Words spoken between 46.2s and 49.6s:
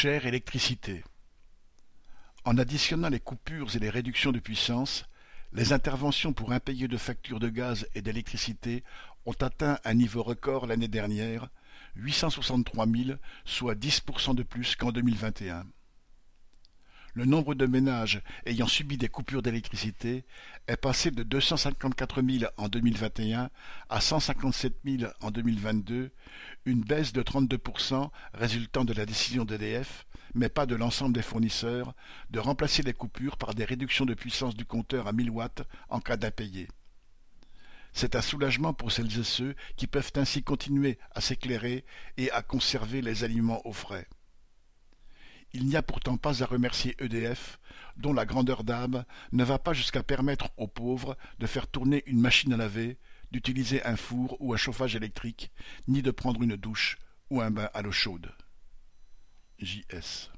à remercier EDF, dont la grandeur d'âme ne va